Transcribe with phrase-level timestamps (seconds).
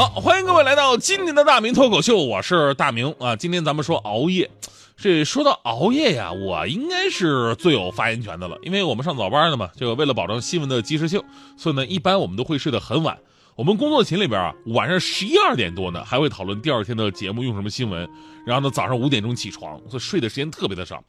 [0.00, 3.36] 好，欢迎各位来到今年的大明脱口秀，我是大明啊。
[3.36, 4.50] 今天咱们说熬夜，
[4.96, 11.22] 这说到熬夜呀，我应该是最有发言权的了，因为我们上早班的嘛，这个为了保证新闻的及时性，
[11.58, 13.18] 所以呢，一般我们都会睡得很晚。
[13.56, 18.08] 我们工作群里边啊，晚上十一二点多呢，还会讨论第二天的节目用什么新闻，
[18.46, 21.04] 然后呢，早上五点钟起床，所以睡的时间特别的少。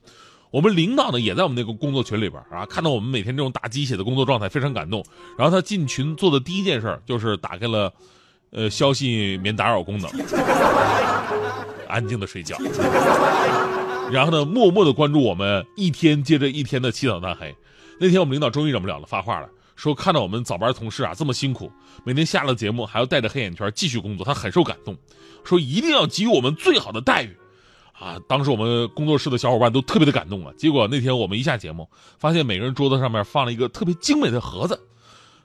[0.50, 5.02] 我们领导呢，也在我们那个工作群里边啊，看到我们每天这种打鸡血的工作状态，非常感动。
[5.38, 7.94] 然后他进群做的第一件事就是打开了。
[8.52, 10.12] 呃，消息免打扰功能，
[11.88, 12.58] 安静的睡觉，
[14.12, 17.56] 然后呢，默默的关注我们一天接着一天的起早贪黑。
[18.00, 21.72] 那天我们领导终于忍不了了，发话了，说看到我们早班同事啊这么辛苦，
[22.04, 24.98] 每天下了节目还要带着黑眼圈继续工作，他很受感动，
[25.44, 27.38] 说一定要给予我们最好的待遇。
[27.94, 30.52] 啊，当时我们工作室的小伙伴都特别的感动啊。
[30.58, 34.78] 结果那天我们一下节目，发现每个人桌子上面放了一个特别精美的盒子。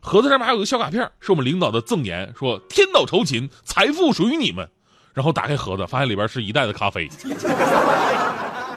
[0.06, 4.66] 盒子上面还有个小卡片，是我们领导的赠言，说天道酬勤，财富属于你们。
[5.12, 7.08] 然后打开盒子，发现里边是一袋子咖啡，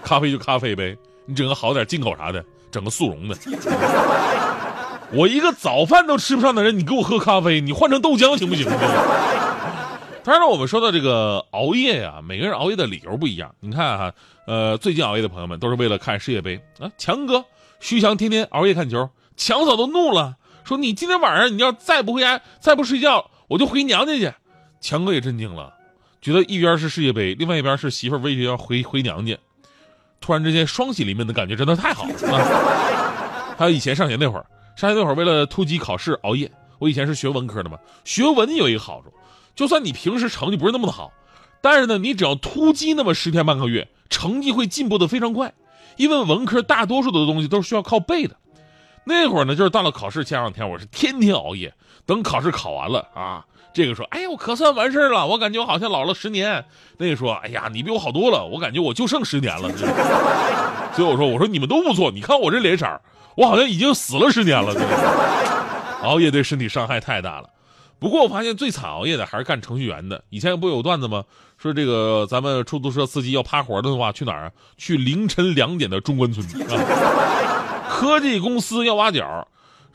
[0.04, 3.38] 咖啡就咖啡呗，你整个好点进口啥的，整个速溶的。
[5.12, 8.66] 我一个早饭都吃不上的人，你给我喝咖啡，你换成豆浆行不行？
[10.24, 13.54] 当然了，我们说到这个熬夜呀，每个人熬夜的理由不一样。
[13.60, 14.12] 你看哈，
[14.48, 16.90] 呃，最近熬夜的朋友们都是为了看世界杯啊。
[16.98, 17.46] 强哥、
[17.80, 19.08] 徐翔天天熬夜看球，
[19.38, 20.38] 强嫂都怒了。
[20.70, 24.32] 说你今天晚上你要再不回家，再不睡觉，我就回娘家去。
[24.80, 25.74] 强哥也震惊了，
[26.22, 29.36] 觉得一边是世界杯，另外一边是媳妇威胁要回回娘家，
[30.22, 33.56] 突然之间双喜临门的感觉真的太好了。
[33.58, 36.52] 还有以前上学那会儿，上学那会儿为了突击考试熬夜。
[36.78, 39.12] 我以前是学文科的嘛，学文有一个好处，
[39.56, 41.12] 就算你平时成绩不是那么的好，
[41.62, 45.52] 但是呢，你只要突击那么十天半个月，成绩会进步的非常快，
[45.98, 48.36] 因为文科大多数的东西都是需要靠背的。
[49.04, 51.74] 那会儿呢，就是到了考试前两天，我是天天熬夜。
[52.06, 56.66] 等考试考完了啊，这个说：“哎呀，我可算完事了，我感觉我好像老了十年。”
[56.98, 59.70] 那个说：“哎呀，你比我好多了，我感觉我就剩十年了。”
[60.96, 63.02] 所以我说：“我说你们都不错，你看我这脸色
[63.36, 64.74] 我好像已经死了十年了。”
[66.02, 67.50] 熬夜对身体伤害太大了。
[68.00, 70.24] 不过我发现最惨熬夜的还是干程序员的。
[70.30, 71.26] 以前不有段子吗？
[71.58, 74.52] 说这个咱们出租车司机要趴活的话，去哪儿啊？
[74.78, 77.59] 去凌晨两点的中关村啊。
[78.00, 79.46] 科技公司要挖角，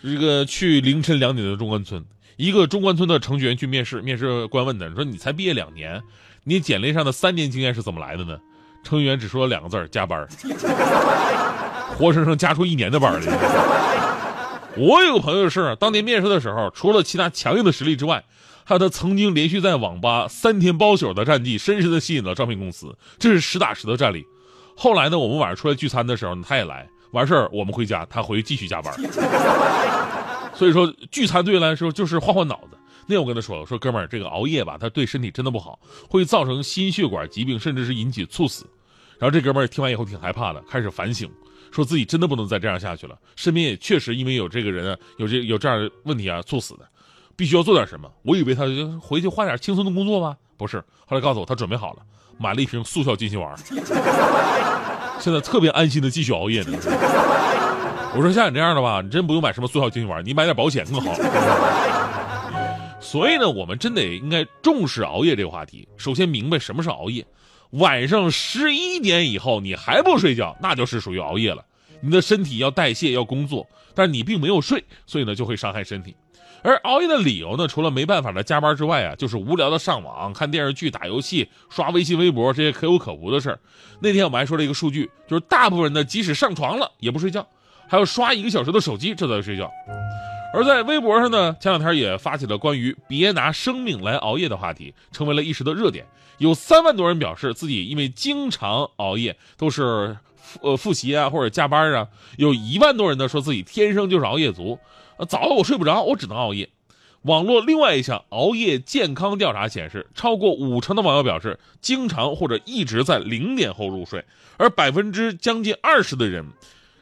[0.02, 2.04] 这个去凌晨两点的中关村，
[2.36, 6.02] 一个中关村的程序员去面试，面试官问他说：“你才毕业两年，
[6.44, 8.38] 你简历上的三年经验是怎么来的呢？”
[8.84, 10.28] 程序员只说了两个字加班
[11.96, 13.32] 活生生加出一年的班来。
[14.76, 18.22] 我有个朋友是，当年面试的时候，除了其他强硬的实力之外，
[18.64, 24.26] 还有他曾经连续在网吧三天包宿的战绩，深深的吸引了招聘公司，这是实打实的战力。
[24.76, 26.86] 后来呢，我们晚上出来聚餐的时候，他也来。
[27.14, 28.92] 完事儿，我们回家，他回去继续加班。
[30.52, 32.76] 所以说，聚餐对来说就是换换脑子。
[33.06, 38.66] 那我跟他说，我说哥们儿，这个熬夜吧，他对身体真的不好，会造成心血管疾病，甚至是引起猝死。
[39.18, 41.30] 然后这哥们儿听完以后挺害怕的，开始反省，
[41.70, 43.16] 说自己真的不能再这样下去了。
[43.36, 46.88] 身边也确实因为有这个人啊，有这有这样的问题啊，猝死的，
[47.36, 48.10] 必须要做点什么。
[48.22, 50.82] 我以为他就回去换点轻松的工作吧，不是。
[51.06, 52.02] 后来告诉我，他准备好了，
[52.38, 53.54] 买了一瓶速效金星丸。
[55.18, 56.78] 现在特别安心的继续熬夜呢。
[58.16, 61.14] 我说像你这样的吧，你真不用买什么速效金星丸，你买点保险更好。
[63.00, 65.88] 所以呢，我们真得应该重视熬夜这个话题。
[65.96, 67.26] 首先明白什么是熬夜，
[67.70, 71.64] 晚上十一点以后你还不睡觉，那就是属于熬夜了。
[72.00, 76.14] 你的身体要代谢要工作，但是你并没有睡，所以呢就会伤害身体。
[76.64, 83.60] 而熬夜的理由呢，除了没办法的加班之外啊，就是无聊的上网、看电视剧、打游戏、刷微信、微博这些可有可无的事儿。
[84.00, 87.46] 那天我们还说了一个数据，就是大部分人呢，即使上床了也不睡觉，
[87.86, 89.70] 还要刷一个小时的手机，这才睡觉。
[90.54, 96.06] 而在微博上呢，前两天也发起了关于“别拿生命来熬夜”的话题，成为了一时的热点。
[96.38, 100.16] 有三万多人表示自己因为经常熬夜，都是
[100.60, 102.08] 呃复习啊或者加班啊。
[102.36, 104.78] 有一万多人呢说自己天生就是熬夜族。
[105.28, 106.68] 早了我睡不着，我只能熬夜。
[107.22, 114.22] 网络另外一项熬夜健康调查显示，超过五成的网友表示经常或者一直在零点后入睡，
[114.58, 116.44] 而百分之将近二十的人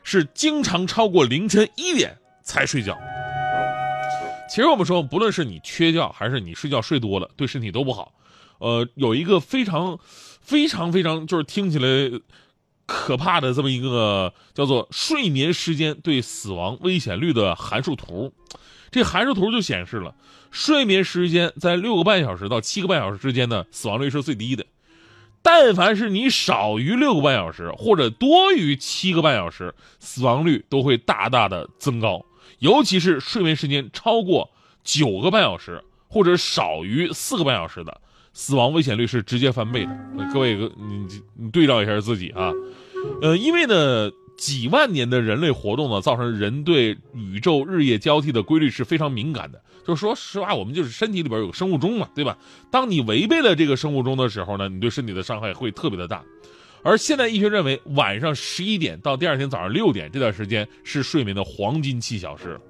[0.04, 2.96] 是经常超过凌晨一点才睡觉。
[4.48, 8.12] 其实我们说，不论是你缺觉还是你睡觉睡多了，对身体都不好。
[8.58, 9.98] 呃，有一个非常、
[10.40, 11.88] 非常、非常，就是听起来
[12.92, 18.32] 可怕的这么一个叫做睡眠时间对死亡危险率的函数图。
[18.90, 20.14] 这函数图就显示了，
[20.50, 24.66] 睡眠时间在六个半小时到七个半小时之间的死亡率是最低的。
[25.40, 32.24] 但凡是你少于六个半小时或者多于七个半小时，死亡率都会大大的增高。
[32.58, 34.50] 尤其是睡眠时间超过
[34.84, 38.00] 九个半小时或者少于四个半小时的，
[38.32, 40.30] 死亡危险率是直接翻倍的。
[40.32, 42.52] 各位，你你对照一下自己啊，
[43.20, 49.60] 呃，因为呢，几万年的人类活动呢，造成人对宇宙日夜交替的规律是非常敏感的。
[49.84, 52.38] 就说实话，我们就是身体里边有生物钟嘛，对吧？
[52.70, 56.22] 当你违背了这个生物钟的时候呢，你对身体的伤害会特别的大。
[56.84, 62.60] 而现代医学认为，晚上十一点到第二天早上六点这段时间是睡眠的黄金七小时。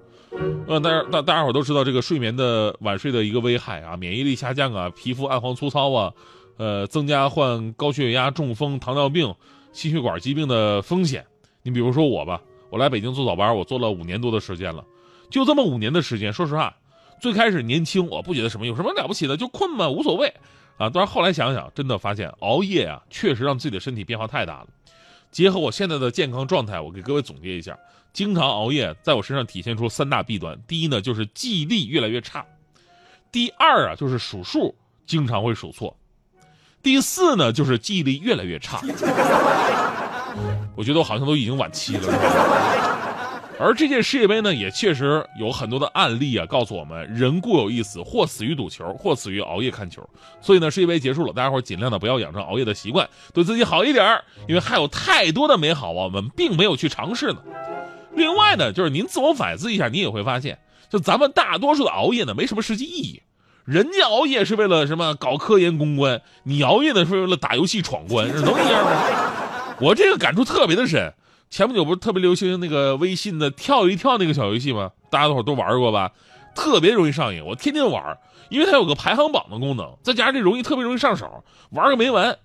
[0.66, 6.12] 呃，大家大大家伙都知道这个睡眠的晚睡的一个危害啊，免疫力下降啊，皮肤暗黄粗糙啊，
[6.56, 9.34] 呃，增加患高血压、中风、糖尿病、
[9.72, 11.26] 心血管疾病的风险。
[11.62, 12.40] 你比如说我吧，
[12.70, 14.84] 我来北京做早班，我做了五年多的时间了，
[15.30, 16.76] 就这么五年的时间，说实话，
[17.20, 20.32] 最开始年轻我不觉得什么，有什么了不起的，就困嘛，无所谓。
[20.78, 24.68] 啊，但是后来想想，真的发现熬夜啊，确实让自己的身体变化太大了。
[25.30, 27.78] 结合我现在的健康状态，我给各位总结一下：
[28.12, 30.60] 经常熬夜在我身上体现出三大弊端。
[30.66, 32.42] 第一呢，就是记忆力越来越差；
[33.30, 34.74] 第二啊，就是数数
[35.06, 35.94] 经常会数错；
[36.82, 38.80] 第四呢，就是记忆力越来越差。
[40.74, 42.08] 我觉得我好像都已经晚期了。
[43.60, 50.02] 而这届世界杯呢，也确实有很多的案例啊，告诉我们人固有一死，或死于赌球，或死于熬夜看球。
[50.40, 57.36] 所以呢，世界杯结束了，大家伙尽量的不要养成熬夜的习惯，对自己好一点因为还有太多的美好啊，我们并没有去尝试呢。
[58.16, 60.58] 另外呢，就是您自我反思一下，你也会发现，
[60.90, 63.22] 就咱们大多数的熬夜呢，没什么实际意义。
[63.64, 65.14] 人家熬夜是为了什么？
[65.14, 69.76] 搞科研攻关，你熬夜呢是为了打游戏闯关， 能一样吗？
[69.80, 71.12] 我这个感触特别的深。
[71.48, 74.90] 前不久不是特别流行那个微信的跳一跳那个小游戏吗？
[75.10, 76.10] 大家伙都玩过吧？
[76.54, 78.18] 特别容易上瘾，我天天玩，
[78.48, 82.38] 因为它有个排行榜的功能，再加上这容易特别容易上手，玩个没完。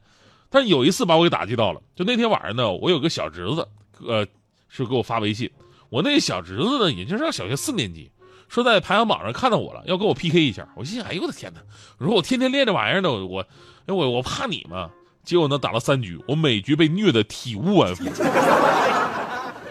[0.49, 3.67] 但是有一次把我给打击到了，就那天晚上呢，我有个小侄子，
[4.05, 4.27] 呃，
[4.67, 5.49] 是给我发微信，
[5.89, 8.11] 我那小侄子呢，也就上小学四年级，
[8.47, 10.67] 说在排行榜上看到我了，要跟我 PK 一下。
[10.75, 11.59] 我心想，哎呦我的天哪！
[11.99, 13.45] 我说我天天练这玩意儿呢，我，
[13.87, 14.89] 我，我怕你吗？
[15.23, 18.05] 结果呢，打了三局，我每局被虐的体无完肤。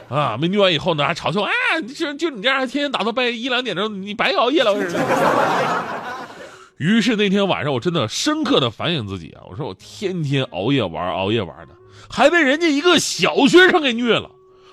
[0.09, 1.51] 啊，被虐完以后呢，还嘲笑啊，
[1.97, 4.77] 就就你这样，还天天打到半夜一两点钟，你白熬夜了。
[6.77, 11.75] 于是那天晚上，我真的深刻的反省自己啊，我说我天天熬夜玩，熬夜玩的，
[12.11, 14.31] 还被人家一个小学生给虐了，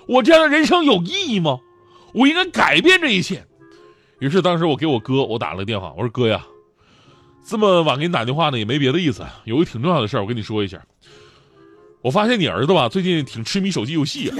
[0.07, 1.59] 我这样的人生有意义吗？
[2.13, 3.45] 我应该改变这一切。
[4.23, 6.41] 于是当时我给我哥我打了个电话，我说哥呀。
[7.45, 10.79] 这么晚给你打电话呢，也没别的意思，有个挺重要的事儿，我跟你说一下。
[12.01, 14.35] 我发现你儿子吧，最近挺痴迷手机游戏啊。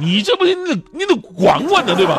[0.00, 2.18] 你这不行，你得你得管管他，对吧？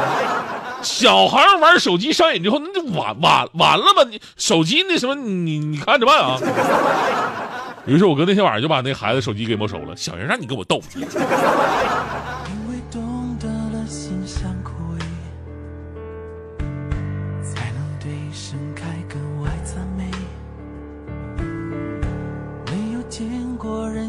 [0.84, 4.04] 小孩玩手机上瘾之后，那就完完完了吧？
[4.08, 6.38] 你手机那什么，你你看着办啊。
[7.88, 9.98] 于是我哥那天晚上就把那孩子手机给没收了。
[9.98, 10.80] 小人让你跟我斗。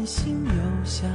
[0.05, 1.11] 心又想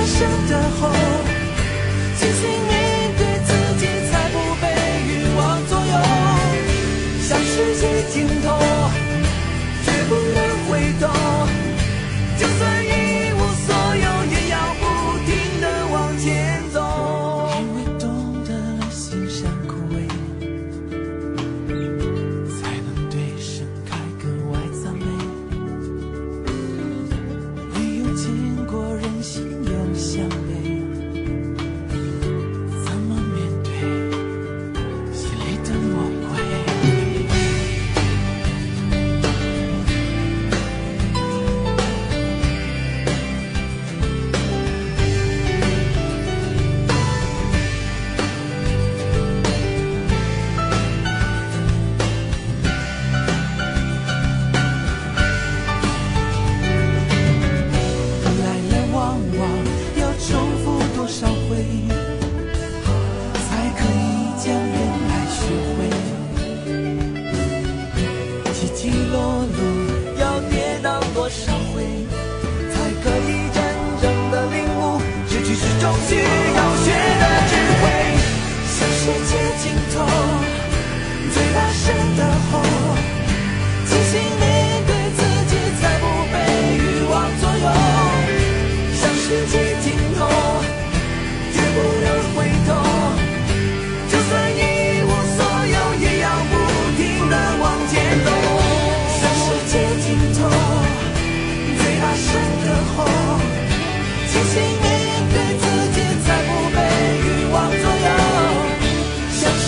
[0.00, 1.19] 最大声的吼，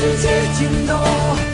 [0.03, 1.52] 世界尽头。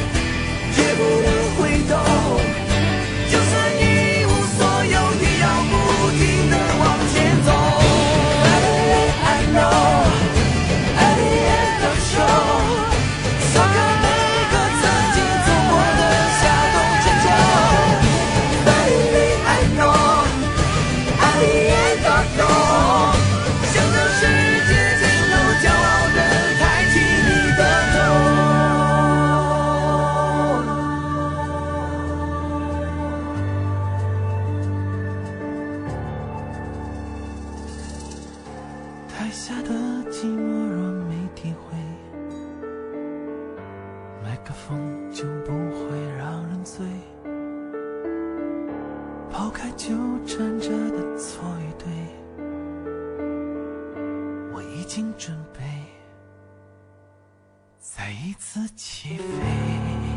[44.28, 46.85] 来个风就不会让人醉
[49.30, 49.88] 抛开纠
[50.26, 51.88] 缠着的错与对
[54.52, 55.61] 我已经准备
[57.78, 60.08] 再一次起飞。